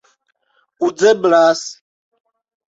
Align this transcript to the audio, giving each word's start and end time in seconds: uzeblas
uzeblas 0.87 1.61